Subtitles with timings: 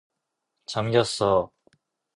[0.65, 1.51] 잠겼어.